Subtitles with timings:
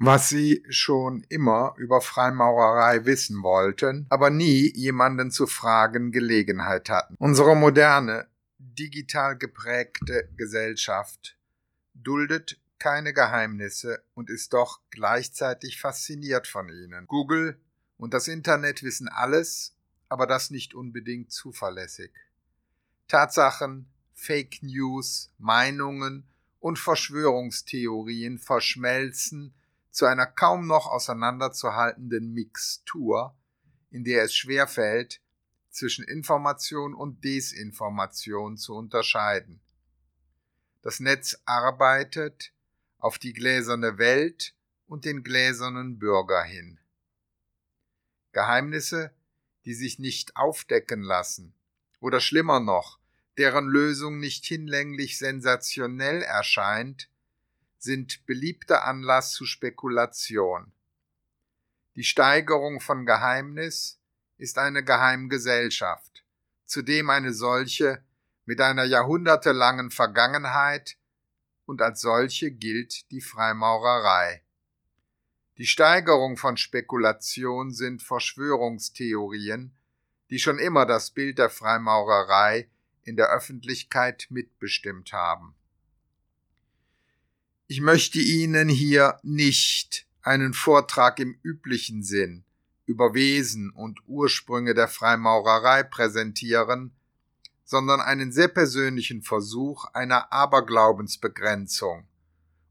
[0.00, 7.16] was sie schon immer über Freimaurerei wissen wollten, aber nie jemanden zu fragen Gelegenheit hatten.
[7.18, 11.36] Unsere moderne, digital geprägte Gesellschaft
[11.94, 17.08] duldet keine Geheimnisse und ist doch gleichzeitig fasziniert von ihnen.
[17.08, 17.60] Google
[17.96, 19.74] und das Internet wissen alles,
[20.08, 22.12] aber das nicht unbedingt zuverlässig.
[23.08, 26.28] Tatsachen, Fake News, Meinungen
[26.60, 29.54] und Verschwörungstheorien verschmelzen
[29.98, 33.36] zu einer kaum noch auseinanderzuhaltenden Mixtur,
[33.90, 35.20] in der es schwerfällt,
[35.70, 39.60] zwischen Information und Desinformation zu unterscheiden.
[40.82, 42.52] Das Netz arbeitet
[42.98, 44.54] auf die gläserne Welt
[44.86, 46.78] und den gläsernen Bürger hin.
[48.30, 49.10] Geheimnisse,
[49.64, 51.54] die sich nicht aufdecken lassen,
[51.98, 53.00] oder schlimmer noch,
[53.36, 57.10] deren Lösung nicht hinlänglich sensationell erscheint,
[57.78, 60.72] sind beliebter Anlass zu Spekulation.
[61.94, 64.00] Die Steigerung von Geheimnis
[64.36, 66.24] ist eine Geheimgesellschaft,
[66.64, 68.04] zudem eine solche
[68.44, 70.96] mit einer jahrhundertelangen Vergangenheit
[71.66, 74.42] und als solche gilt die Freimaurerei.
[75.58, 79.76] Die Steigerung von Spekulation sind Verschwörungstheorien,
[80.30, 82.70] die schon immer das Bild der Freimaurerei
[83.02, 85.57] in der Öffentlichkeit mitbestimmt haben.
[87.70, 92.46] Ich möchte Ihnen hier nicht einen Vortrag im üblichen Sinn
[92.86, 96.96] über Wesen und Ursprünge der Freimaurerei präsentieren,
[97.64, 102.08] sondern einen sehr persönlichen Versuch einer Aberglaubensbegrenzung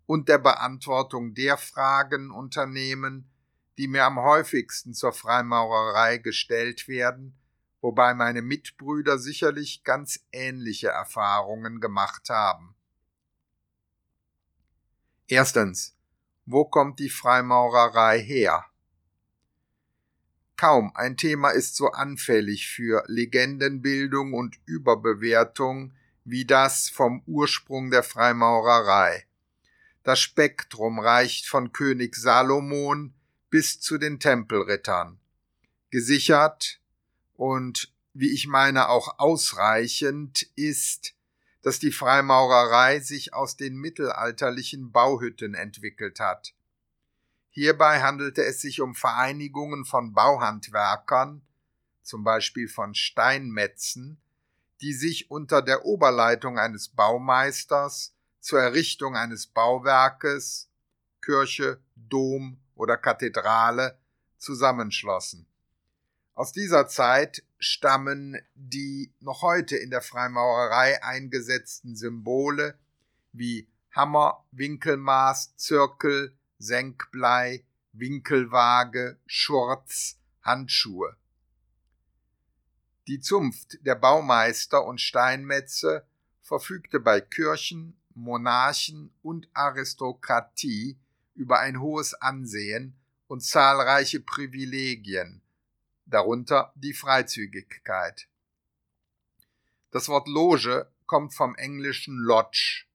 [0.07, 3.29] und der Beantwortung der Fragen unternehmen,
[3.77, 7.37] die mir am häufigsten zur Freimaurerei gestellt werden,
[7.81, 12.73] wobei meine Mitbrüder sicherlich ganz ähnliche Erfahrungen gemacht haben.
[15.27, 15.93] Erstens.
[16.45, 18.65] Wo kommt die Freimaurerei her?
[20.55, 25.93] Kaum ein Thema ist so anfällig für Legendenbildung und Überbewertung
[26.23, 29.25] wie das vom Ursprung der Freimaurerei.
[30.03, 33.13] Das Spektrum reicht von König Salomon
[33.49, 35.19] bis zu den Tempelrittern.
[35.89, 36.79] Gesichert
[37.33, 41.13] und, wie ich meine, auch ausreichend ist,
[41.67, 46.53] dass die Freimaurerei sich aus den mittelalterlichen Bauhütten entwickelt hat.
[47.49, 51.41] Hierbei handelte es sich um Vereinigungen von Bauhandwerkern,
[52.03, 54.17] zum Beispiel von Steinmetzen,
[54.79, 60.69] die sich unter der Oberleitung eines Baumeisters zur Errichtung eines Bauwerkes,
[61.21, 63.99] Kirche, Dom oder Kathedrale
[64.37, 65.45] zusammenschlossen.
[66.33, 72.77] Aus dieser Zeit stammen die noch heute in der Freimaurerei eingesetzten Symbole
[73.31, 77.63] wie Hammer, Winkelmaß, Zirkel, Senkblei,
[77.93, 81.15] Winkelwaage, Schurz, Handschuhe.
[83.07, 86.05] Die Zunft der Baumeister und Steinmetze
[86.41, 90.97] verfügte bei Kirchen, Monarchen und Aristokratie
[91.35, 92.95] über ein hohes Ansehen
[93.27, 95.41] und zahlreiche Privilegien,
[96.07, 98.27] darunter die Freizügigkeit.
[99.91, 102.85] Das Wort Loge kommt vom englischen Lodge,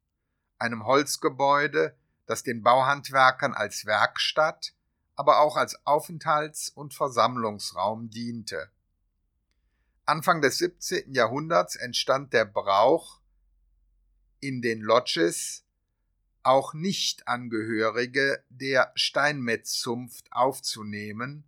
[0.59, 1.97] einem Holzgebäude,
[2.27, 4.75] das den Bauhandwerkern als Werkstatt,
[5.15, 8.71] aber auch als Aufenthalts- und Versammlungsraum diente.
[10.05, 11.15] Anfang des 17.
[11.15, 13.21] Jahrhunderts entstand der Brauch,
[14.41, 15.65] in den Lodges
[16.43, 21.45] auch Nichtangehörige der Steinmetzzunft aufzunehmen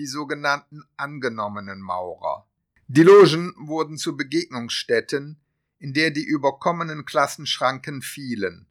[0.00, 2.46] die sogenannten angenommenen Maurer.
[2.88, 5.38] Die Logen wurden zu Begegnungsstätten,
[5.78, 8.66] in der die überkommenen Klassenschranken fielen.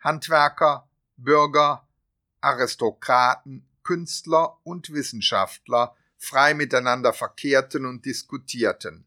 [0.00, 0.86] Handwerker,
[1.16, 1.88] Bürger,
[2.42, 9.06] Aristokraten, Künstler und Wissenschaftler frei miteinander verkehrten und diskutierten.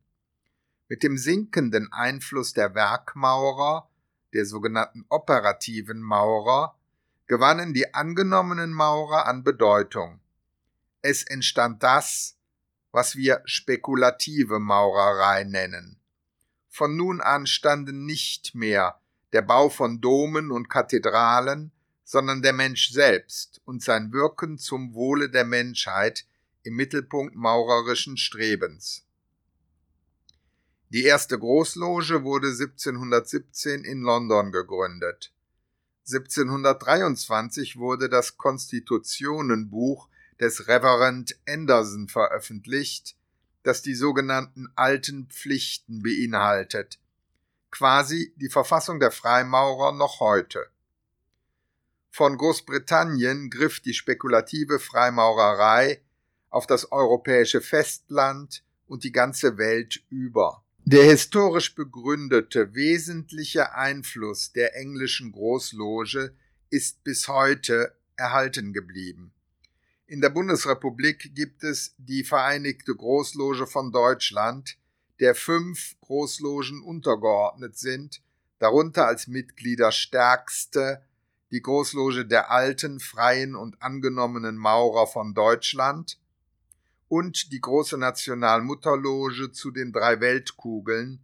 [0.88, 3.88] Mit dem sinkenden Einfluss der Werkmaurer,
[4.34, 6.76] der sogenannten operativen Maurer,
[7.28, 10.22] gewannen die angenommenen Maurer an Bedeutung
[11.08, 12.36] es entstand das,
[12.92, 16.02] was wir spekulative Maurerei nennen.
[16.68, 19.00] Von nun an standen nicht mehr
[19.32, 21.72] der Bau von Domen und Kathedralen,
[22.04, 26.26] sondern der Mensch selbst und sein Wirken zum Wohle der Menschheit
[26.64, 29.06] im Mittelpunkt maurerischen Strebens.
[30.90, 35.34] Die erste Großloge wurde 1717 in London gegründet.
[36.06, 40.10] 1723 wurde das Konstitutionenbuch
[40.40, 43.16] des Reverend Anderson veröffentlicht,
[43.64, 47.00] das die sogenannten alten Pflichten beinhaltet,
[47.72, 50.68] quasi die Verfassung der Freimaurer noch heute.
[52.10, 56.02] Von Großbritannien griff die spekulative Freimaurerei
[56.50, 60.64] auf das europäische Festland und die ganze Welt über.
[60.86, 66.34] Der historisch begründete wesentliche Einfluss der englischen Großloge
[66.70, 69.34] ist bis heute erhalten geblieben.
[70.10, 74.78] In der Bundesrepublik gibt es die Vereinigte Großloge von Deutschland,
[75.20, 78.22] der fünf Großlogen untergeordnet sind,
[78.58, 81.04] darunter als Mitglieder stärkste
[81.52, 86.18] die Großloge der alten, freien und angenommenen Maurer von Deutschland
[87.10, 91.22] und die große Nationalmutterloge zu den drei Weltkugeln,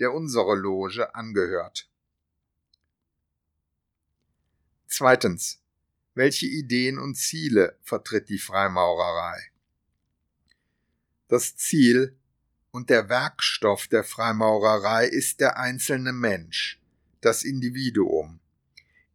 [0.00, 1.86] der unsere Loge angehört.
[4.86, 5.61] Zweitens.
[6.14, 9.50] Welche Ideen und Ziele vertritt die Freimaurerei?
[11.28, 12.16] Das Ziel
[12.70, 16.78] und der Werkstoff der Freimaurerei ist der einzelne Mensch,
[17.22, 18.40] das Individuum.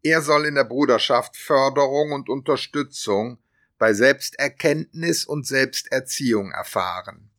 [0.01, 3.37] Er soll in der Bruderschaft Förderung und Unterstützung
[3.77, 7.29] bei Selbsterkenntnis und Selbsterziehung erfahren.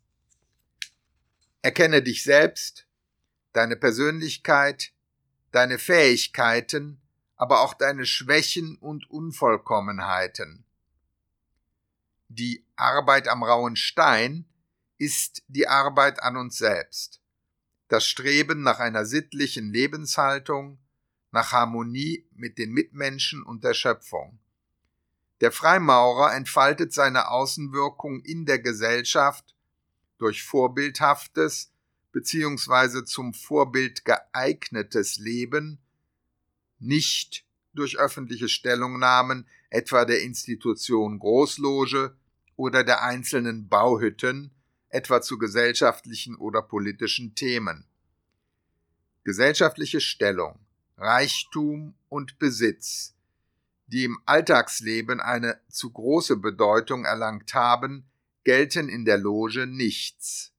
[1.62, 2.87] Erkenne dich selbst,
[3.52, 4.93] deine Persönlichkeit,
[5.50, 7.00] deine Fähigkeiten,
[7.38, 10.64] aber auch deine Schwächen und Unvollkommenheiten.
[12.29, 14.44] Die Arbeit am rauen Stein
[14.99, 17.23] ist die Arbeit an uns selbst,
[17.87, 20.79] das Streben nach einer sittlichen Lebenshaltung,
[21.31, 24.40] nach Harmonie mit den Mitmenschen und der Schöpfung.
[25.40, 29.55] Der Freimaurer entfaltet seine Außenwirkung in der Gesellschaft
[30.19, 31.70] durch vorbildhaftes
[32.11, 33.05] bzw.
[33.05, 35.79] zum Vorbild geeignetes Leben
[36.78, 37.44] nicht
[37.75, 42.16] durch öffentliche Stellungnahmen etwa der Institution Großloge
[42.56, 44.50] oder der einzelnen Bauhütten,
[44.88, 47.86] etwa zu gesellschaftlichen oder politischen Themen.
[49.25, 50.58] Gesellschaftliche Stellung,
[50.96, 53.14] Reichtum und Besitz,
[53.86, 58.08] die im Alltagsleben eine zu große Bedeutung erlangt haben,
[58.44, 60.52] gelten in der Loge nichts.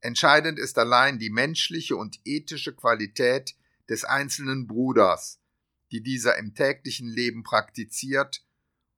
[0.00, 3.56] Entscheidend ist allein die menschliche und ethische Qualität
[3.88, 5.40] des einzelnen Bruders,
[5.94, 8.44] die dieser im täglichen Leben praktiziert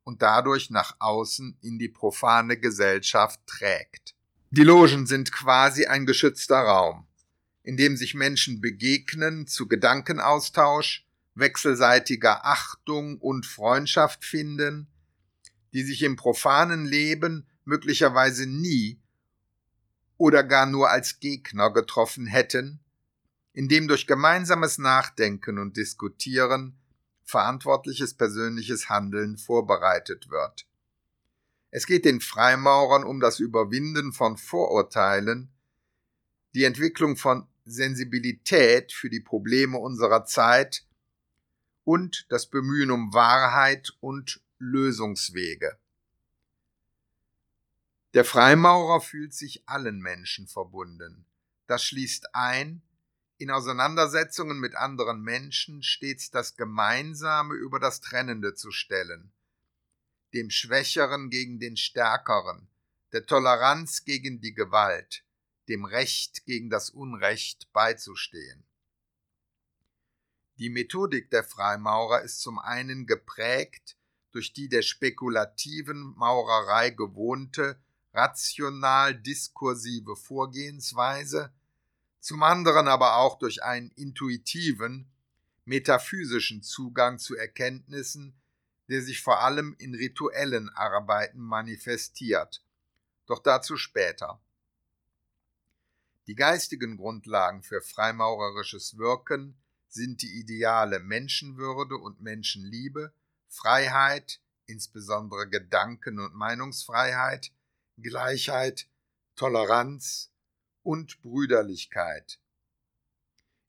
[0.03, 4.15] und dadurch nach außen in die profane Gesellschaft trägt.
[4.51, 7.07] Die Logen sind quasi ein geschützter Raum,
[7.63, 14.87] in dem sich Menschen begegnen zu Gedankenaustausch, wechselseitiger Achtung und Freundschaft finden,
[15.75, 19.03] die sich im profanen Leben möglicherweise nie
[20.17, 22.81] oder gar nur als Gegner getroffen hätten,
[23.53, 26.79] indem durch gemeinsames Nachdenken und Diskutieren
[27.27, 30.67] verantwortliches persönliches Handeln vorbereitet wird.
[31.71, 35.51] Es geht den Freimaurern um das Überwinden von Vorurteilen,
[36.55, 40.87] die Entwicklung von Sensibilität für die Probleme unserer Zeit
[41.85, 45.77] und das Bemühen um Wahrheit und Lösungswege.
[48.15, 51.27] Der Freimaurer fühlt sich allen Menschen verbunden.
[51.67, 52.81] Das schließt ein,
[53.39, 59.33] in Auseinandersetzungen mit anderen Menschen stets das Gemeinsame über das Trennende zu stellen,
[60.33, 62.69] dem Schwächeren gegen den Stärkeren,
[63.13, 65.25] der Toleranz gegen die Gewalt,
[65.69, 68.65] dem Recht gegen das Unrecht beizustehen.
[70.59, 73.97] Die Methodik der Freimaurer ist zum einen geprägt
[74.33, 77.79] durch die der spekulativen Maurerei gewohnte,
[78.13, 81.53] rational diskursive Vorgehensweise,
[82.27, 85.09] zum anderen aber auch durch einen intuitiven,
[85.65, 88.35] metaphysischen Zugang zu Erkenntnissen,
[88.89, 92.65] der sich vor allem in rituellen Arbeiten manifestiert.
[93.27, 94.41] Doch dazu später.
[96.27, 99.57] Die geistigen Grundlagen für freimaurerisches Wirken
[99.87, 103.13] sind die Ideale Menschenwürde und Menschenliebe,
[103.49, 107.53] Freiheit, insbesondere Gedanken- und Meinungsfreiheit,
[107.99, 108.89] Gleichheit,
[109.37, 110.33] Toleranz,
[110.87, 112.39] und Brüderlichkeit.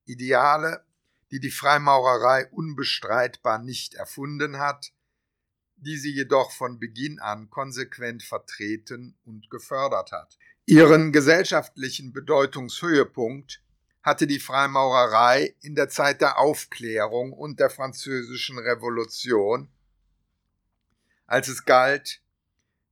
[0.06, 0.86] Ideale,
[1.32, 4.94] die die Freimaurerei unbestreitbar nicht erfunden hat,
[5.78, 10.38] die sie jedoch von Beginn an konsequent vertreten und gefördert hat.
[10.68, 13.64] Ihren gesellschaftlichen Bedeutungshöhepunkt
[14.04, 19.70] hatte die Freimaurerei in der Zeit der Aufklärung und der Französischen Revolution,
[21.26, 22.22] als es galt,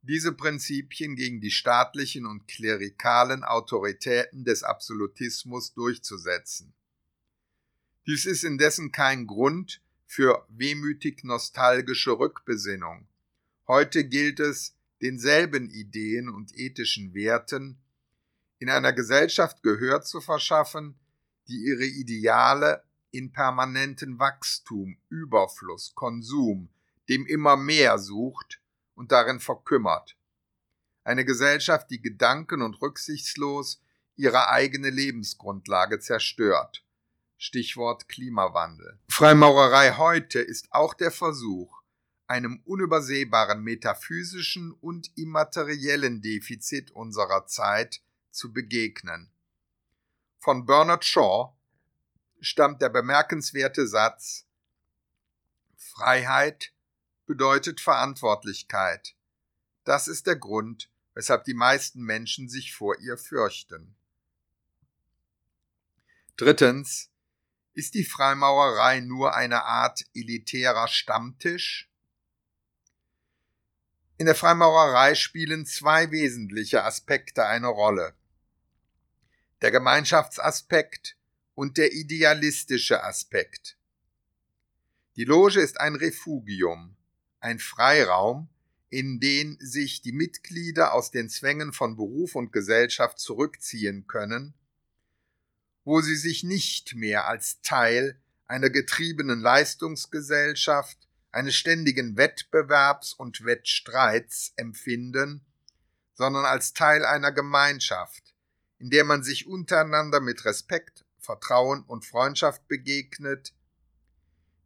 [0.07, 6.73] diese Prinzipien gegen die staatlichen und klerikalen Autoritäten des Absolutismus durchzusetzen.
[8.05, 13.07] Dies ist indessen kein Grund für wehmütig nostalgische Rückbesinnung.
[13.67, 17.77] Heute gilt es, denselben Ideen und ethischen Werten
[18.59, 20.95] in einer Gesellschaft Gehör zu verschaffen,
[21.47, 26.69] die ihre Ideale in permanenten Wachstum, Überfluss, Konsum,
[27.09, 28.61] dem immer mehr sucht
[28.95, 30.17] und darin verkümmert.
[31.03, 33.81] Eine Gesellschaft, die gedanken- und rücksichtslos
[34.15, 36.83] ihre eigene Lebensgrundlage zerstört.
[37.37, 38.97] Stichwort Klimawandel.
[39.09, 41.81] Freimaurerei heute ist auch der Versuch,
[42.27, 49.29] einem unübersehbaren metaphysischen und immateriellen Defizit unserer Zeit zu begegnen.
[50.39, 51.53] Von Bernard Shaw
[52.39, 54.45] stammt der bemerkenswerte Satz
[55.75, 56.73] Freiheit
[57.25, 59.15] bedeutet Verantwortlichkeit.
[59.83, 63.95] Das ist der Grund, weshalb die meisten Menschen sich vor ihr fürchten.
[66.37, 67.09] Drittens,
[67.73, 71.89] ist die Freimaurerei nur eine Art elitärer Stammtisch?
[74.17, 78.13] In der Freimaurerei spielen zwei wesentliche Aspekte eine Rolle.
[79.61, 81.17] Der Gemeinschaftsaspekt
[81.53, 83.77] und der idealistische Aspekt.
[85.17, 86.95] Die Loge ist ein Refugium,
[87.45, 88.49] ein Freiraum,
[88.89, 94.53] in den sich die Mitglieder aus den Zwängen von Beruf und Gesellschaft zurückziehen können
[95.85, 100.97] wo sie sich nicht mehr als Teil einer getriebenen Leistungsgesellschaft,
[101.31, 105.45] eines ständigen Wettbewerbs und Wettstreits empfinden,
[106.13, 108.33] sondern als Teil einer Gemeinschaft,
[108.79, 113.53] in der man sich untereinander mit Respekt, Vertrauen und Freundschaft begegnet,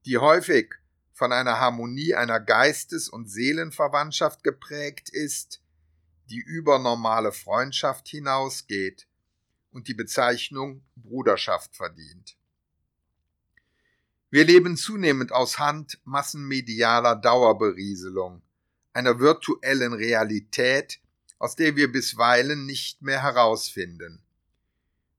[0.05, 0.75] die häufig
[1.19, 5.61] von einer Harmonie einer Geistes- und Seelenverwandtschaft geprägt ist,
[6.29, 9.05] die über normale Freundschaft hinausgeht,
[9.71, 12.37] und die Bezeichnung Bruderschaft verdient.
[14.31, 18.41] Wir leben zunehmend aus Hand massenmedialer Dauerberieselung,
[18.93, 21.01] einer virtuellen Realität,
[21.37, 24.23] aus der wir bisweilen nicht mehr herausfinden.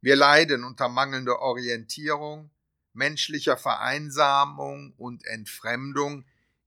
[0.01, 2.51] Wir leiden unter mangelnder Orientierung,
[2.93, 6.25] menschlicher Vereinsamung und Entfremdung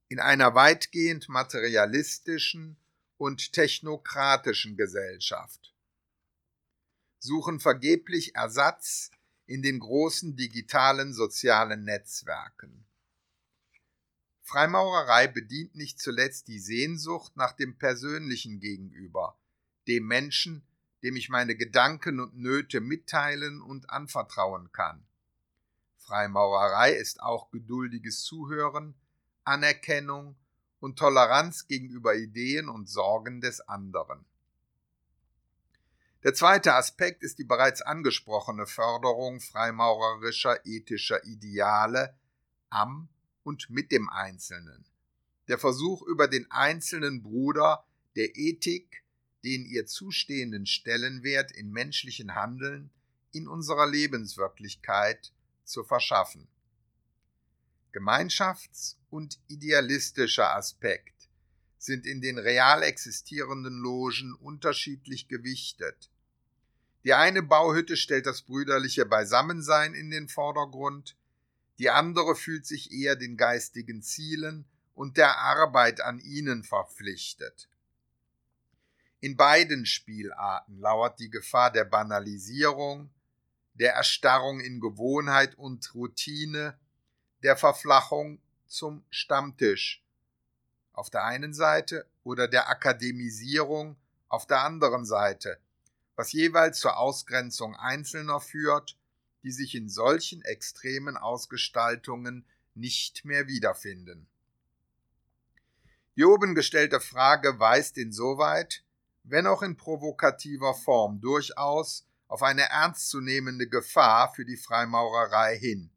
[0.08, 2.77] in einer weitgehend materialistischen
[3.18, 5.74] und technokratischen Gesellschaft
[7.24, 9.10] suchen vergeblich Ersatz
[9.46, 12.86] in den großen digitalen sozialen Netzwerken.
[14.42, 19.39] Freimaurerei bedient nicht zuletzt die Sehnsucht nach dem persönlichen Gegenüber,
[19.88, 20.68] dem Menschen,
[21.01, 25.06] dem ich meine Gedanken und Nöte mitteilen und anvertrauen kann.
[26.03, 28.95] Freimaurerei ist auch geduldiges Zuhören,
[29.43, 30.36] Anerkennung
[30.79, 34.25] und Toleranz gegenüber Ideen und Sorgen des anderen.
[36.24, 42.17] Der zweite Aspekt ist die bereits angesprochene Förderung freimaurerischer ethischer Ideale
[42.69, 43.10] am
[43.43, 44.86] und mit dem Einzelnen.
[45.48, 49.03] Der Versuch über den einzelnen Bruder der Ethik,
[49.43, 52.89] den ihr zustehenden Stellenwert in menschlichen Handeln
[53.31, 55.33] in unserer Lebenswirklichkeit
[55.63, 56.48] zu verschaffen.
[57.93, 61.29] Gemeinschafts- und idealistischer Aspekt
[61.77, 66.10] sind in den real existierenden Logen unterschiedlich gewichtet.
[67.03, 71.17] Die eine Bauhütte stellt das brüderliche Beisammensein in den Vordergrund,
[71.79, 77.67] die andere fühlt sich eher den geistigen Zielen und der Arbeit an ihnen verpflichtet.
[79.20, 83.10] In beiden Spielarten lauert die Gefahr der Banalisierung,
[83.75, 86.77] der Erstarrung in Gewohnheit und Routine,
[87.42, 90.03] der Verflachung zum Stammtisch
[90.94, 93.98] auf der einen Seite oder der Akademisierung
[94.30, 95.60] auf der anderen Seite,
[96.15, 98.96] was jeweils zur Ausgrenzung Einzelner führt,
[99.44, 104.27] die sich in solchen extremen Ausgestaltungen nicht mehr wiederfinden.
[106.15, 108.84] Die oben gestellte Frage weist insoweit,
[109.24, 115.91] wenn auch in provokativer Form, durchaus auf eine ernstzunehmende Gefahr für die Freimaurerei hin.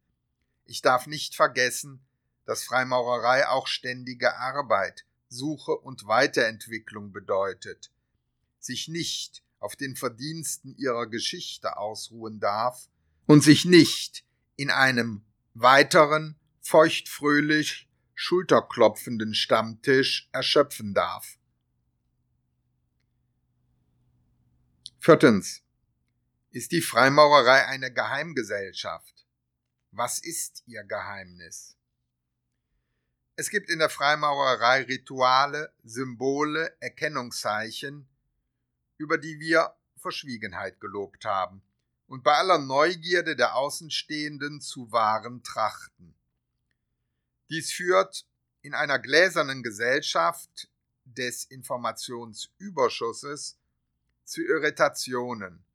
[0.66, 2.04] Ich darf nicht vergessen,
[2.44, 7.90] dass Freimaurerei auch ständige Arbeit, Suche und Weiterentwicklung bedeutet,
[8.58, 12.90] sich nicht auf den Verdiensten ihrer Geschichte ausruhen darf
[13.24, 14.22] und sich nicht
[14.56, 15.24] in einem
[15.54, 21.38] weiteren, feuchtfröhlich schulterklopfenden Stammtisch erschöpfen darf.
[24.98, 25.62] Viertens.
[26.56, 29.26] Ist die Freimaurerei eine Geheimgesellschaft?
[29.90, 31.76] Was ist ihr Geheimnis?
[33.34, 38.08] Es gibt in der Freimaurerei Rituale, Symbole, Erkennungszeichen,
[38.96, 41.60] über die wir Verschwiegenheit gelobt haben
[42.06, 46.14] und bei aller Neugierde der Außenstehenden zu wahren Trachten.
[47.50, 48.26] Dies führt
[48.62, 50.70] in einer gläsernen Gesellschaft
[51.04, 53.58] des Informationsüberschusses
[54.25, 55.65] zu Irritationen,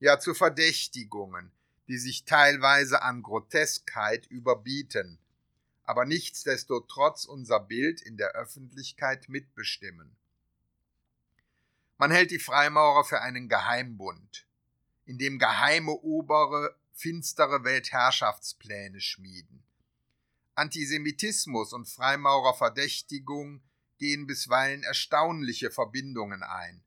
[0.00, 1.50] ja zu Verdächtigungen,
[1.88, 5.18] die sich teilweise an Groteskheit überbieten,
[5.84, 10.14] aber nichtsdestotrotz unser Bild in der Öffentlichkeit mitbestimmen.
[11.96, 14.46] Man hält die Freimaurer für einen Geheimbund,
[15.06, 19.62] in dem geheime Obere finstere Weltherrschaftspläne schmieden.
[20.54, 23.62] Antisemitismus und Freimaurerverdächtigung
[23.98, 26.82] gehen bisweilen erstaunliche Verbindungen ein.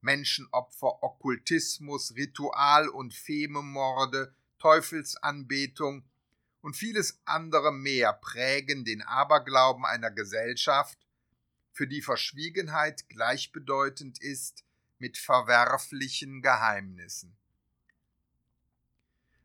[0.00, 6.04] Menschenopfer, Okkultismus, Ritual- und Fememorde, Teufelsanbetung
[6.60, 10.98] und vieles andere mehr prägen den Aberglauben einer Gesellschaft,
[11.72, 14.64] für die Verschwiegenheit gleichbedeutend ist
[14.98, 17.36] mit verwerflichen Geheimnissen.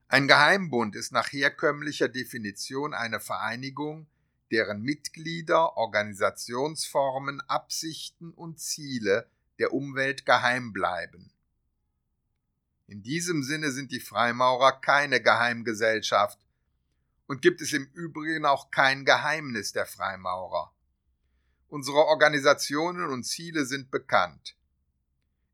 [0.07, 4.07] Ein Geheimbund ist nach herkömmlicher Definition eine Vereinigung,
[4.51, 9.27] deren Mitglieder, Organisationsformen, Absichten und Ziele
[9.59, 11.31] der Umwelt geheim bleiben.
[12.87, 16.39] In diesem Sinne sind die Freimaurer keine Geheimgesellschaft
[17.27, 20.73] und gibt es im Übrigen auch kein Geheimnis der Freimaurer.
[21.69, 24.55] Unsere Organisationen und Ziele sind bekannt.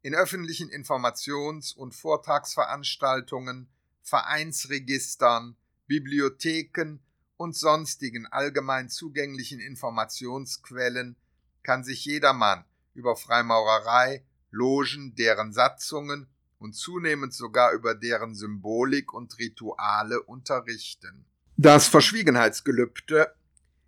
[0.01, 3.69] In öffentlichen Informations- und Vortragsveranstaltungen
[4.01, 5.55] Vereinsregistern,
[5.87, 6.99] Bibliotheken
[7.37, 11.15] und sonstigen allgemein zugänglichen Informationsquellen
[11.63, 12.65] kann sich jedermann
[12.99, 16.27] über Freimaurerei, Logen, deren Satzungen
[16.59, 21.25] und zunehmend sogar über deren Symbolik und Rituale unterrichten.
[21.55, 23.33] Das Verschwiegenheitsgelübde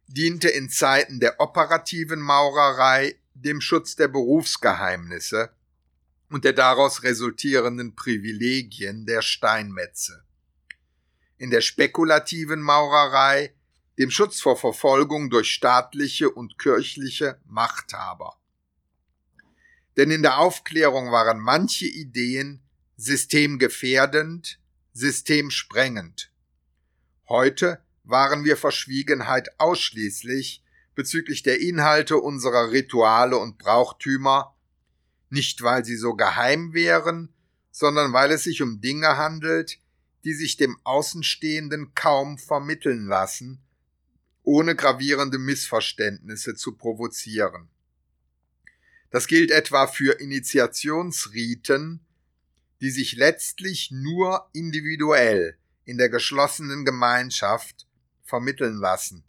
[0.07, 5.51] diente in Zeiten der operativen Maurerei dem Schutz der Berufsgeheimnisse
[6.29, 10.23] und der daraus resultierenden Privilegien der Steinmetze.
[11.37, 13.53] In der spekulativen Maurerei
[13.97, 18.40] dem Schutz vor Verfolgung durch staatliche und kirchliche Machthaber.
[19.97, 22.61] Denn in der Aufklärung waren manche Ideen
[22.97, 24.59] systemgefährdend,
[24.93, 26.31] systemsprengend.
[27.27, 30.63] Heute waren wir Verschwiegenheit ausschließlich
[30.95, 34.55] bezüglich der Inhalte unserer Rituale und Brauchtümer
[35.31, 37.33] nicht weil sie so geheim wären,
[37.71, 39.79] sondern weil es sich um Dinge handelt,
[40.25, 43.63] die sich dem Außenstehenden kaum vermitteln lassen,
[44.43, 47.69] ohne gravierende Missverständnisse zu provozieren.
[49.11, 51.99] Das gilt etwa für Initiationsriten,
[52.79, 57.87] die sich letztlich nur individuell in der geschlossenen Gemeinschaft
[58.23, 59.23] vermitteln lassen,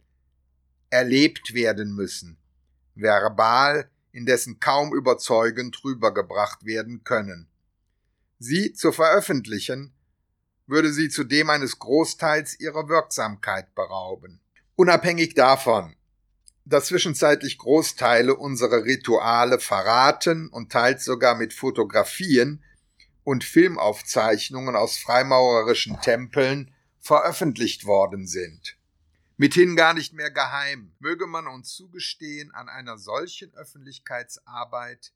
[0.89, 2.37] erlebt werden müssen,
[2.95, 7.49] verbal indessen kaum überzeugend rübergebracht werden können.
[8.39, 9.93] Sie zu veröffentlichen,
[10.65, 14.39] würde sie zudem eines Großteils ihrer Wirksamkeit berauben.
[14.75, 15.95] Unabhängig davon,
[16.65, 22.63] dass zwischenzeitlich Großteile unserer Rituale verraten und teils sogar mit Fotografien
[23.23, 28.77] und Filmaufzeichnungen aus freimaurerischen Tempeln veröffentlicht worden sind
[29.37, 30.93] mithin gar nicht mehr geheim.
[30.99, 35.11] Möge man uns zugestehen, an einer solchen Öffentlichkeitsarbeit,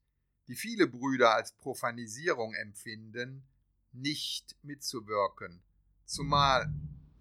[0.48, 3.48] die viele Brüder als Profanisierung empfinden,
[3.92, 5.62] nicht mitzuwirken,
[6.06, 6.72] zumal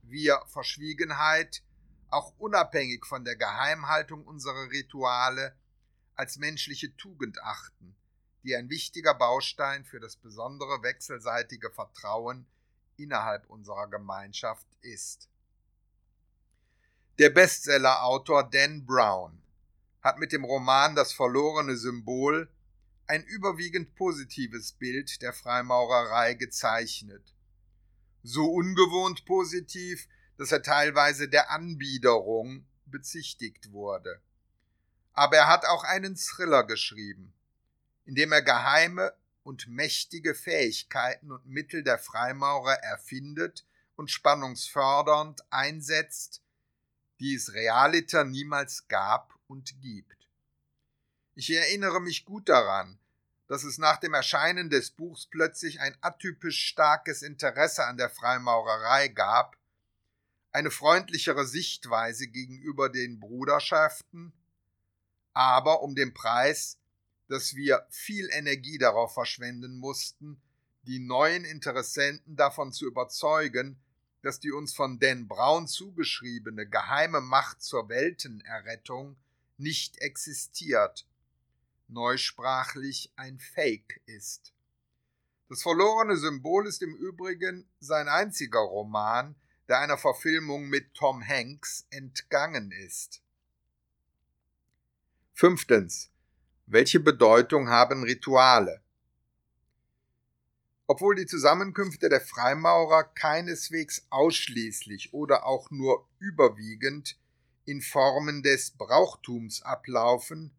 [0.02, 1.62] wir Verschwiegenheit
[2.10, 5.56] auch unabhängig von der Geheimhaltung unserer Rituale
[6.14, 7.94] als menschliche Tugend achten,
[8.42, 12.46] die ein wichtiger Baustein für das besondere wechselseitige Vertrauen
[12.96, 15.28] innerhalb unserer Gemeinschaft ist.
[17.18, 19.42] Der Bestsellerautor Dan Brown
[20.02, 22.48] hat mit dem Roman Das verlorene Symbol
[23.06, 27.34] ein überwiegend positives Bild der Freimaurerei gezeichnet.
[28.22, 34.20] So ungewohnt positiv, dass er teilweise der Anbiederung bezichtigt wurde.
[35.12, 37.32] Aber er hat auch einen Thriller geschrieben,
[38.04, 43.64] in dem er geheime und mächtige Fähigkeiten und Mittel der Freimaurer erfindet
[43.96, 46.42] und spannungsfördernd einsetzt,
[47.20, 50.28] die es realiter niemals gab und gibt.
[51.34, 52.98] Ich erinnere mich gut daran,
[53.46, 59.08] dass es nach dem Erscheinen des Buchs plötzlich ein atypisch starkes Interesse an der Freimaurerei
[59.08, 59.56] gab,
[60.56, 64.32] eine freundlichere Sichtweise gegenüber den Bruderschaften,
[65.34, 66.78] aber um den Preis,
[67.28, 70.40] dass wir viel Energie darauf verschwenden mussten,
[70.84, 73.78] die neuen Interessenten davon zu überzeugen,
[74.22, 79.18] dass die uns von Dan Brown zugeschriebene geheime Macht zur Weltenerrettung
[79.58, 81.06] nicht existiert,
[81.86, 84.54] neusprachlich ein Fake ist.
[85.50, 89.36] Das verlorene Symbol ist im Übrigen sein einziger Roman,
[89.68, 93.22] der einer Verfilmung mit Tom Hanks entgangen ist.
[95.32, 96.10] Fünftens.
[96.66, 98.82] Welche Bedeutung haben Rituale?
[100.88, 107.18] Obwohl die Zusammenkünfte der Freimaurer keineswegs ausschließlich oder auch nur überwiegend
[107.64, 110.52] in Formen des Brauchtums ablaufen,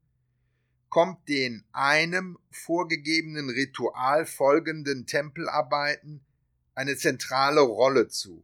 [0.90, 6.26] kommt den einem vorgegebenen Ritual folgenden Tempelarbeiten
[6.76, 8.44] eine zentrale Rolle zu.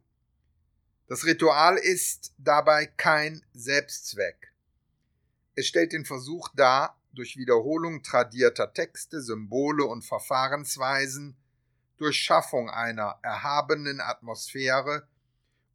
[1.07, 4.53] Das Ritual ist dabei kein Selbstzweck.
[5.55, 11.35] Es stellt den Versuch dar, durch Wiederholung tradierter Texte, Symbole und Verfahrensweisen,
[11.97, 15.07] durch Schaffung einer erhabenen Atmosphäre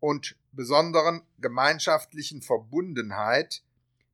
[0.00, 3.62] und besonderen gemeinschaftlichen Verbundenheit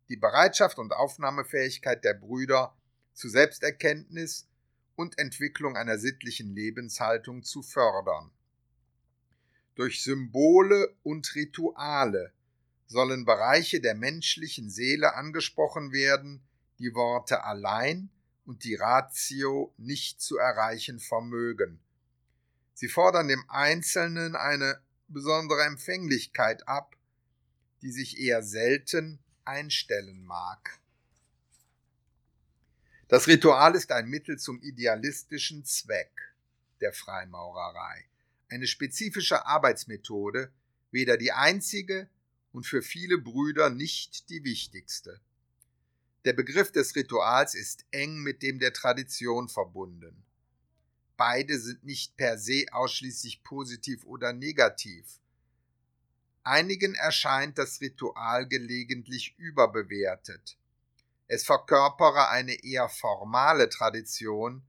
[0.09, 2.77] die Bereitschaft und Aufnahmefähigkeit der Brüder
[3.15, 4.47] zu Selbsterkenntnis
[4.97, 8.31] und Entwicklung einer sittlichen Lebenshaltung zu fördern.
[9.75, 12.33] Durch Symbole und Rituale
[12.87, 16.43] sollen Bereiche der menschlichen Seele angesprochen werden,
[16.79, 18.11] die Worte allein
[18.45, 21.81] und die Ratio nicht zu erreichen vermögen.
[22.75, 26.97] Sie fordern dem Einzelnen eine besondere Empfänglichkeit ab,
[27.83, 30.79] die sich eher selten einstellen mag.
[33.09, 36.11] Das Ritual ist ein Mittel zum idealistischen Zweck
[36.81, 38.07] der Freimaurerei,
[38.49, 40.53] eine spezifische Arbeitsmethode,
[40.91, 42.09] weder die einzige
[42.53, 45.21] und für viele Brüder nicht die wichtigste.
[46.25, 50.25] Der Begriff des Rituals ist eng mit dem der Tradition verbunden.
[51.17, 55.21] Beide sind nicht per se ausschließlich positiv oder negativ.
[56.43, 60.57] Einigen erscheint das Ritual gelegentlich überbewertet.
[61.27, 64.63] Es verkörpere eine eher formale Tradition,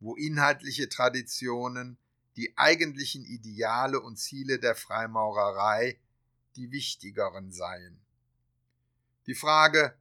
[0.00, 1.98] wo inhaltliche Traditionen,
[2.36, 5.98] die eigentlichen Ideale und Ziele der Freimaurerei,
[6.56, 8.00] die wichtigeren seien.
[9.26, 9.94] Die Frage,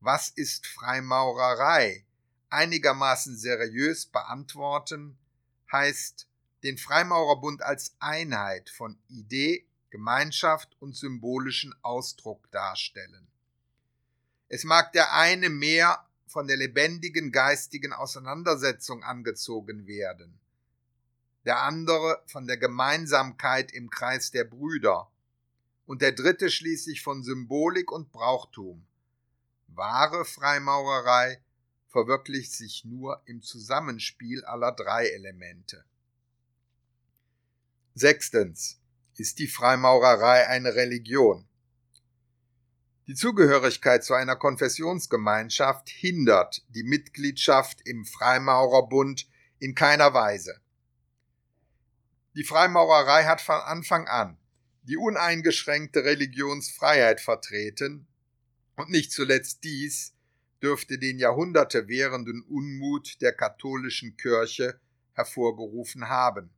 [0.00, 2.04] was ist Freimaurerei,
[2.48, 5.18] einigermaßen seriös beantworten,
[5.70, 6.26] heißt
[6.62, 13.26] den Freimaurerbund als Einheit von Idee, Gemeinschaft und symbolischen Ausdruck darstellen.
[14.48, 20.39] Es mag der eine mehr von der lebendigen geistigen Auseinandersetzung angezogen werden,
[21.44, 25.10] der andere von der Gemeinsamkeit im Kreis der Brüder
[25.86, 28.86] und der dritte schließlich von Symbolik und Brauchtum.
[29.68, 31.42] Wahre Freimaurerei
[31.88, 35.84] verwirklicht sich nur im Zusammenspiel aller drei Elemente.
[37.94, 38.78] Sechstens.
[39.16, 41.46] Ist die Freimaurerei eine Religion?
[43.06, 50.60] Die Zugehörigkeit zu einer Konfessionsgemeinschaft hindert die Mitgliedschaft im Freimaurerbund in keiner Weise.
[52.36, 54.36] Die Freimaurerei hat von Anfang an
[54.82, 58.06] die uneingeschränkte Religionsfreiheit vertreten
[58.76, 60.14] und nicht zuletzt dies
[60.62, 64.80] dürfte den Jahrhunderte währenden Unmut der katholischen Kirche
[65.12, 66.50] hervorgerufen haben.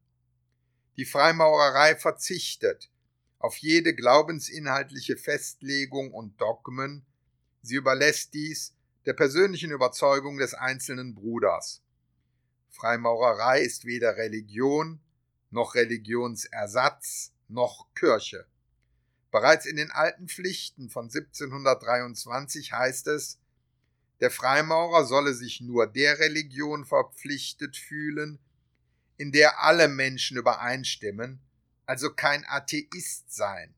[0.97, 2.91] Die Freimaurerei verzichtet
[3.39, 7.05] auf jede glaubensinhaltliche Festlegung und Dogmen,
[7.63, 11.83] sie überlässt dies der persönlichen Überzeugung des einzelnen Bruders.
[12.71, 15.01] Freimaurerei ist weder Religion
[15.53, 18.47] noch Religionsersatz noch Kirche.
[19.31, 23.39] Bereits in den alten Pflichten von 1723 heißt es,
[24.21, 28.39] der Freimaurer solle sich nur der Religion verpflichtet fühlen,
[29.17, 31.41] in der alle Menschen übereinstimmen,
[31.87, 33.75] also kein Atheist sein.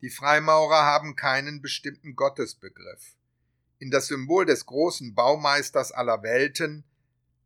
[0.00, 3.16] Die Freimaurer haben keinen bestimmten Gottesbegriff.
[3.78, 6.84] In das Symbol des großen Baumeisters aller Welten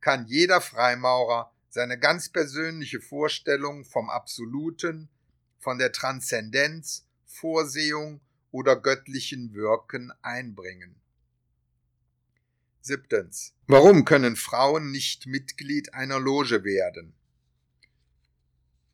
[0.01, 5.09] kann jeder Freimaurer seine ganz persönliche Vorstellung vom Absoluten,
[5.59, 8.21] von der Transzendenz, Vorsehung
[8.53, 10.95] oder göttlichen Wirken einbringen.
[12.81, 13.55] Siebtens.
[13.67, 17.13] Warum können Frauen nicht Mitglied einer Loge werden?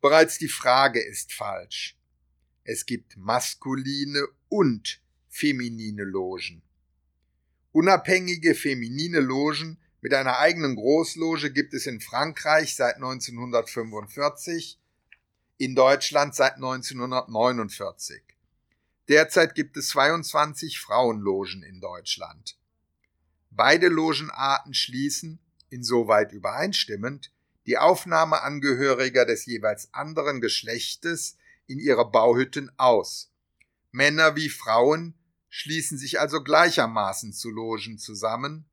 [0.01, 1.99] Bereits die Frage ist falsch.
[2.65, 6.63] Es gibt maskuline und feminine Logen.
[7.73, 14.79] Unabhängige feminine Logen mit einer eigenen Großloge gibt es in Frankreich seit 1945,
[15.59, 18.23] in Deutschland seit 1949.
[19.09, 22.57] Derzeit gibt es 22 Frauenlogen in Deutschland.
[23.51, 27.31] Beide Logenarten schließen, insoweit übereinstimmend,
[27.67, 31.37] die Aufnahme Angehöriger des jeweils anderen Geschlechtes
[31.67, 33.31] in ihre Bauhütten aus.
[33.93, 35.15] Männer wie Frauen
[35.51, 38.70] schließen sich also gleichermaßen zu Logen zusammen,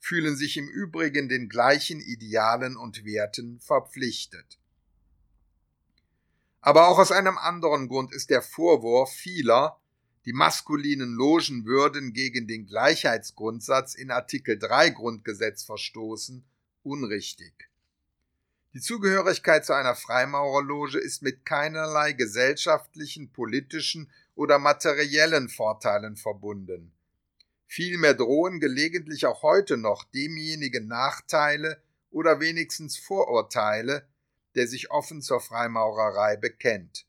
[0.00, 4.58] fühlen sich im Übrigen den gleichen Idealen und Werten verpflichtet.
[6.62, 9.78] Aber auch aus einem anderen Grund ist der Vorwurf vieler,
[10.24, 16.44] die maskulinen Logen würden gegen den Gleichheitsgrundsatz in Artikel 3 Grundgesetz verstoßen,
[16.82, 17.70] unrichtig.
[18.72, 26.92] Die Zugehörigkeit zu einer Freimaurerloge ist mit keinerlei gesellschaftlichen, politischen oder materiellen Vorteilen verbunden.
[27.72, 31.80] Vielmehr drohen gelegentlich auch heute noch demjenigen Nachteile
[32.10, 34.08] oder wenigstens Vorurteile,
[34.56, 37.06] der sich offen zur Freimaurerei bekennt.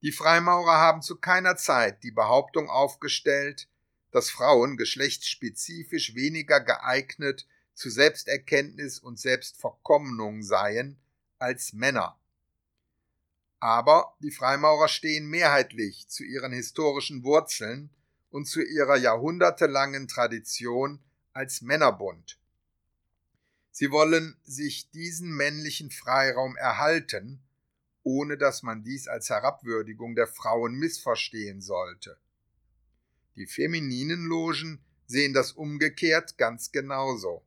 [0.00, 3.68] Die Freimaurer haben zu keiner Zeit die Behauptung aufgestellt,
[4.10, 10.96] dass Frauen geschlechtsspezifisch weniger geeignet zu Selbsterkenntnis und Selbstverkommnung seien
[11.38, 12.18] als Männer.
[13.60, 17.90] Aber die Freimaurer stehen mehrheitlich zu ihren historischen Wurzeln
[18.36, 21.00] und zu ihrer jahrhundertelangen Tradition
[21.32, 22.38] als Männerbund.
[23.70, 27.42] Sie wollen sich diesen männlichen Freiraum erhalten,
[28.02, 32.18] ohne dass man dies als Herabwürdigung der Frauen missverstehen sollte.
[33.36, 37.42] Die femininen Logen sehen das umgekehrt ganz genauso.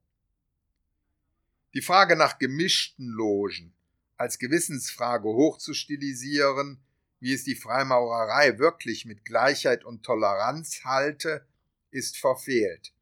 [1.75, 3.75] Die Frage nach gemischten Logen
[4.17, 6.79] als Gewissensfrage hochzustilisieren,
[7.19, 11.45] wie es die Freimaurerei wirklich mit Gleichheit und Toleranz halte,
[11.91, 12.93] ist verfehlt.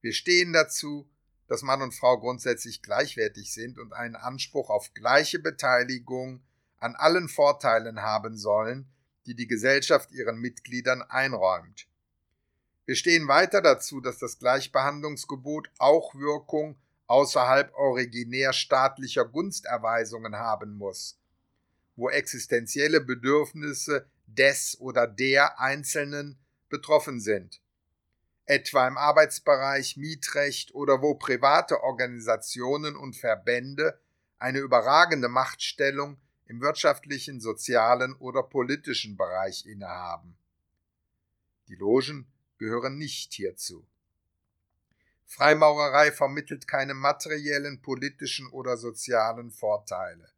[0.00, 1.08] Wir stehen dazu,
[1.46, 6.42] dass Mann und Frau grundsätzlich gleichwertig sind und einen Anspruch auf gleiche Beteiligung
[6.78, 8.88] an allen Vorteilen haben sollen,
[9.26, 11.86] die die Gesellschaft ihren Mitgliedern einräumt.
[12.86, 21.19] Wir stehen weiter dazu, dass das Gleichbehandlungsgebot auch Wirkung außerhalb originär staatlicher Gunsterweisungen haben muss,
[21.96, 27.60] wo existenzielle Bedürfnisse des oder der Einzelnen betroffen sind,
[28.46, 34.00] etwa im Arbeitsbereich, Mietrecht oder wo private Organisationen und Verbände
[34.38, 40.36] eine überragende Machtstellung im wirtschaftlichen, sozialen oder politischen Bereich innehaben.
[41.68, 42.26] Die Logen
[42.58, 43.86] gehören nicht hierzu.
[45.26, 50.28] Freimaurerei vermittelt keine materiellen, politischen oder sozialen Vorteile.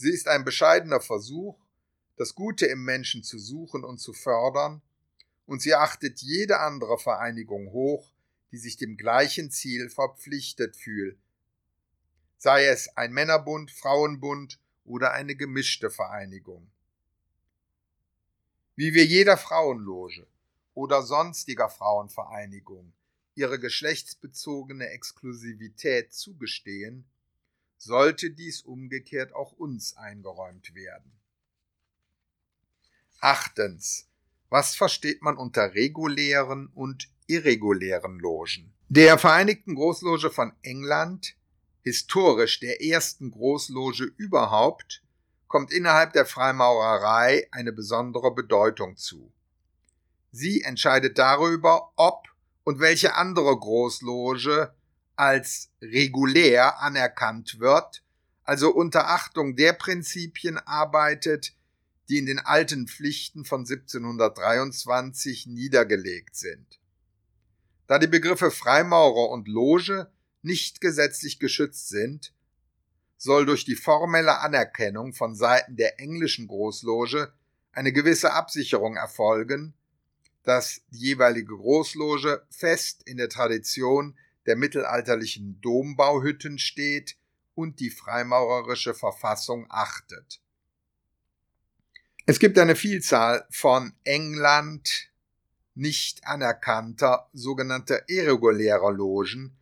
[0.00, 1.58] Sie ist ein bescheidener Versuch,
[2.16, 4.80] das Gute im Menschen zu suchen und zu fördern,
[5.44, 8.10] und sie achtet jede andere Vereinigung hoch,
[8.50, 11.18] die sich dem gleichen Ziel verpflichtet fühlt,
[12.38, 16.70] sei es ein Männerbund, Frauenbund oder eine gemischte Vereinigung.
[18.76, 20.26] Wie wir jeder Frauenloge,
[20.72, 22.94] oder sonstiger Frauenvereinigung
[23.34, 27.04] ihre geschlechtsbezogene Exklusivität zugestehen,
[27.80, 31.10] sollte dies umgekehrt auch uns eingeräumt werden.
[33.20, 34.06] Achtens.
[34.50, 38.72] Was versteht man unter regulären und irregulären Logen?
[38.88, 41.36] Der Vereinigten Großloge von England,
[41.82, 45.02] historisch der ersten Großloge überhaupt,
[45.48, 49.32] kommt innerhalb der Freimaurerei eine besondere Bedeutung zu.
[50.32, 52.28] Sie entscheidet darüber, ob
[52.64, 54.74] und welche andere Großloge
[55.20, 58.02] als regulär anerkannt wird,
[58.42, 61.54] also unter Achtung der Prinzipien arbeitet,
[62.08, 66.80] die in den alten Pflichten von 1723 niedergelegt sind.
[67.86, 72.32] Da die Begriffe Freimaurer und Loge nicht gesetzlich geschützt sind,
[73.18, 77.30] soll durch die formelle Anerkennung von Seiten der englischen Großloge
[77.72, 79.74] eine gewisse Absicherung erfolgen,
[80.44, 87.16] dass die jeweilige Großloge fest in der Tradition der mittelalterlichen Dombauhütten steht
[87.54, 90.40] und die freimaurerische Verfassung achtet.
[92.26, 95.10] Es gibt eine Vielzahl von England
[95.74, 99.56] nicht anerkannter sogenannter irregulärer Logen,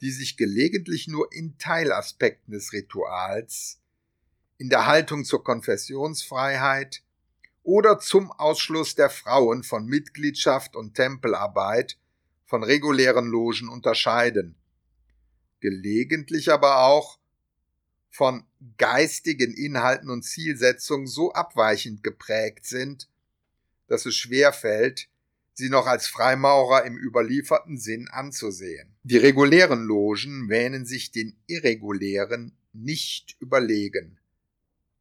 [0.00, 3.80] die sich gelegentlich nur in Teilaspekten des Rituals,
[4.58, 7.02] in der Haltung zur Konfessionsfreiheit,
[7.64, 11.96] oder zum Ausschluss der Frauen von Mitgliedschaft und Tempelarbeit
[12.52, 14.56] von regulären Logen unterscheiden,
[15.60, 17.18] gelegentlich aber auch
[18.10, 18.44] von
[18.76, 23.08] geistigen Inhalten und Zielsetzungen so abweichend geprägt sind,
[23.86, 25.08] dass es schwer fällt,
[25.54, 28.98] sie noch als Freimaurer im überlieferten Sinn anzusehen.
[29.02, 34.18] Die regulären Logen wähnen sich den irregulären nicht überlegen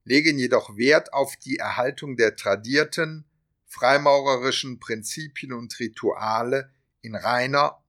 [0.05, 3.25] legen jedoch Wert auf die Erhaltung der tradierten,
[3.67, 7.83] freimaurerischen Prinzipien und Rituale in reiner,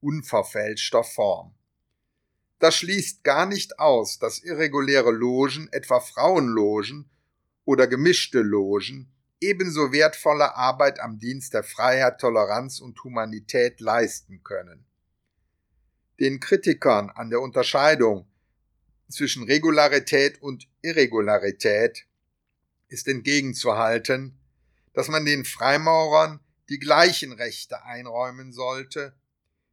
[0.00, 1.54] unverfälschter Form.
[2.58, 7.10] Das schließt gar nicht aus, dass irreguläre Logen, etwa Frauenlogen
[7.64, 14.84] oder gemischte Logen, ebenso wertvolle Arbeit am Dienst der Freiheit, Toleranz und Humanität leisten können.
[16.20, 18.28] Den Kritikern an der Unterscheidung
[19.08, 22.06] zwischen Regularität und Irregularität
[22.88, 24.38] ist entgegenzuhalten,
[24.94, 29.14] dass man den Freimaurern die gleichen Rechte einräumen sollte,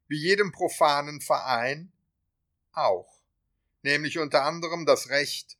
[0.08, 1.92] wie jedem profanen Verein
[2.72, 3.22] auch,
[3.84, 5.58] nämlich unter anderem das Recht,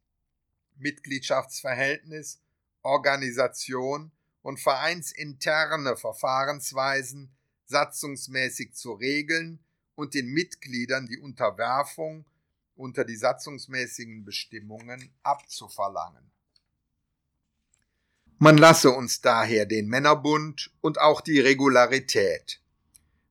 [0.78, 2.40] Mitgliedschaftsverhältnis,
[2.82, 4.12] Organisation
[4.42, 9.60] und vereinsinterne Verfahrensweisen satzungsmäßig zu regeln
[9.96, 12.26] und den Mitgliedern die Unterwerfung
[12.76, 16.32] unter die satzungsmäßigen Bestimmungen abzuverlangen.
[18.42, 22.62] Man lasse uns daher den Männerbund und auch die Regularität.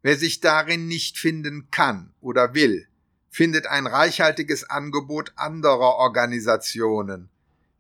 [0.03, 2.87] Wer sich darin nicht finden kann oder will,
[3.31, 7.31] findet ein reichhaltiges Angebot anderer Organisationen,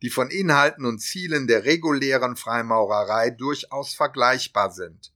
[0.00, 5.12] die von Inhalten und Zielen der regulären Freimaurerei durchaus vergleichbar sind.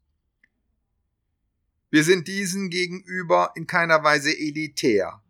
[1.89, 5.23] Wir sind diesen gegenüber in keiner Weise elitär.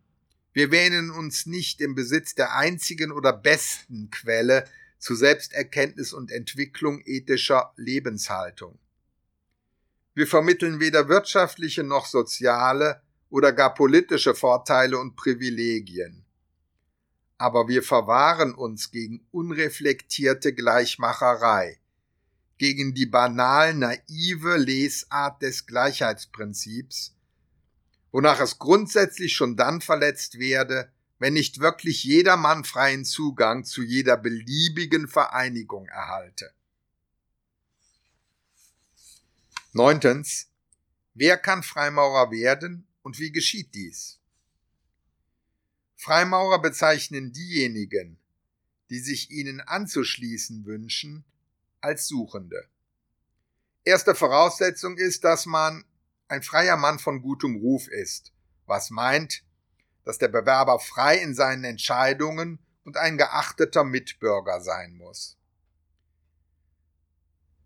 [0.51, 4.65] Wir wähnen uns nicht im Besitz der einzigen oder besten Quelle
[5.03, 8.79] zu Selbsterkenntnis und Entwicklung ethischer Lebenshaltung.
[10.13, 16.23] Wir vermitteln weder wirtschaftliche noch soziale oder gar politische Vorteile und Privilegien.
[17.37, 21.81] Aber wir verwahren uns gegen unreflektierte Gleichmacherei,
[22.57, 27.13] gegen die banal naive Lesart des Gleichheitsprinzips,
[28.13, 33.81] wonach es grundsätzlich schon dann verletzt werde, wenn nicht wirklich jeder Mann freien Zugang zu
[33.81, 36.53] jeder beliebigen Vereinigung erhalte.
[39.71, 40.49] Neuntens.
[41.15, 44.19] Wer kann Freimaurer werden und wie geschieht dies?
[45.95, 48.17] Freimaurer bezeichnen diejenigen,
[48.89, 51.23] die sich ihnen anzuschließen wünschen,
[51.81, 52.67] als Suchende.
[53.83, 55.85] Erste Voraussetzung ist, dass man
[56.27, 58.31] ein freier Mann von gutem Ruf ist,
[58.65, 59.43] was meint,
[60.03, 65.37] dass der Bewerber frei in seinen Entscheidungen und ein geachteter Mitbürger sein muss.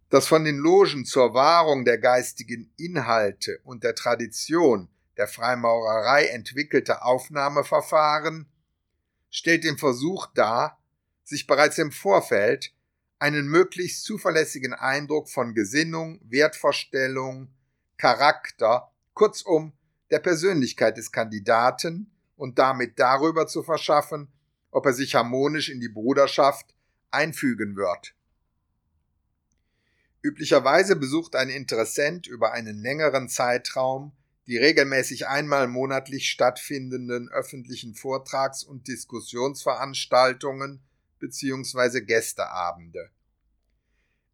[0.09, 7.01] Das von den Logen zur Wahrung der geistigen Inhalte und der Tradition der Freimaurerei entwickelte
[7.01, 8.49] Aufnahmeverfahren
[9.29, 10.81] stellt den Versuch dar,
[11.23, 12.73] sich bereits im Vorfeld
[13.19, 17.49] einen möglichst zuverlässigen Eindruck von Gesinnung, Wertvorstellung,
[17.97, 19.73] Charakter, kurzum
[20.11, 24.31] der Persönlichkeit des Kandidaten und damit darüber zu verschaffen,
[24.71, 26.73] ob er sich harmonisch in die Bruderschaft
[27.11, 28.15] einfügen wird.
[30.21, 34.13] Üblicherweise besucht ein Interessent über einen längeren Zeitraum
[34.47, 40.81] die regelmäßig einmal monatlich stattfindenden öffentlichen Vortrags- und Diskussionsveranstaltungen
[41.19, 42.01] bzw.
[42.01, 43.11] Gästeabende.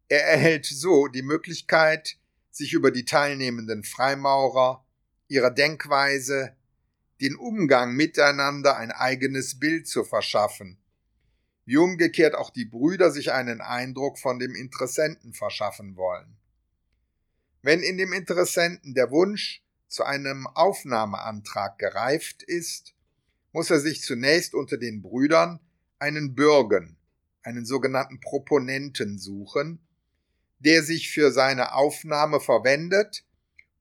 [0.08, 2.16] Er erhält so die Möglichkeit,
[2.52, 4.86] sich über die teilnehmenden Freimaurer,
[5.26, 6.54] ihre Denkweise,
[7.20, 10.78] den Umgang miteinander ein eigenes Bild zu verschaffen,
[11.64, 16.36] wie umgekehrt auch die Brüder sich einen Eindruck von dem Interessenten verschaffen wollen.
[17.62, 22.94] Wenn in dem Interessenten der Wunsch zu einem Aufnahmeantrag gereift ist,
[23.52, 25.60] muss er sich zunächst unter den Brüdern
[25.98, 26.98] einen Bürgen,
[27.42, 29.78] einen sogenannten Proponenten suchen,
[30.58, 33.24] der sich für seine Aufnahme verwendet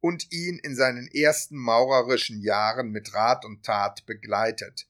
[0.04, 4.86] und ihn in seinen ersten maurerischen Jahren mit Rat und Tat begleitet.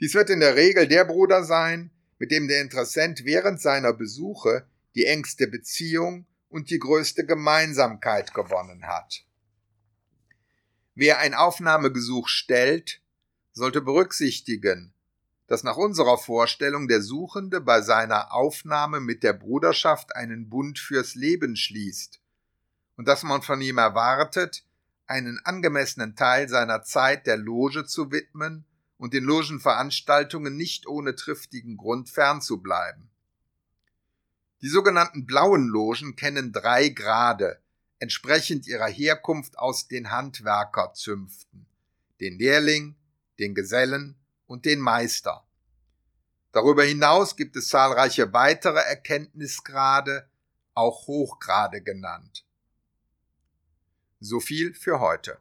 [0.00, 4.66] Dies wird in der Regel der Bruder sein, mit dem der Interessent während seiner Besuche
[4.94, 9.26] die engste Beziehung und die größte Gemeinsamkeit gewonnen hat.
[10.94, 13.02] Wer ein Aufnahmegesuch stellt,
[13.52, 14.94] sollte berücksichtigen,
[15.48, 21.14] dass nach unserer Vorstellung der Suchende bei seiner Aufnahme mit der Bruderschaft einen Bund fürs
[21.14, 22.22] Leben schließt
[22.98, 24.64] und dass man von ihm erwartet,
[25.06, 28.66] einen angemessenen Teil seiner Zeit der Loge zu widmen
[28.98, 33.08] und den Logenveranstaltungen nicht ohne triftigen Grund fernzubleiben.
[34.62, 37.62] Die sogenannten blauen Logen kennen drei Grade,
[38.00, 41.66] entsprechend ihrer Herkunft aus den Handwerkerzünften,
[42.20, 42.96] den Lehrling,
[43.38, 44.16] den Gesellen
[44.48, 45.46] und den Meister.
[46.50, 50.28] Darüber hinaus gibt es zahlreiche weitere Erkenntnisgrade,
[50.74, 52.44] auch Hochgrade genannt.
[54.20, 55.38] So viel für heute.